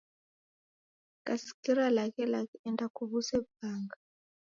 [1.25, 3.95] Kasikira laghelaghe enda kuw'use w'ughanga.